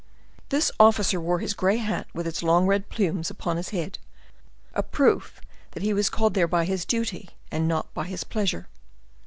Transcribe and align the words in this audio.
This 0.49 0.71
officer 0.79 1.21
wore 1.21 1.37
his 1.37 1.53
gray 1.53 1.77
hat 1.77 2.07
with 2.11 2.25
its 2.25 2.41
long 2.41 2.65
red 2.65 2.89
plumes 2.89 3.29
upon 3.29 3.57
his 3.57 3.69
head, 3.69 3.99
a 4.73 4.81
proof 4.81 5.39
that 5.73 5.83
he 5.83 5.93
was 5.93 6.09
called 6.09 6.33
there 6.33 6.47
by 6.47 6.65
his 6.65 6.85
duty, 6.85 7.29
and 7.51 7.67
not 7.67 7.93
by 7.93 8.05
his 8.07 8.23
pleasure. 8.23 8.65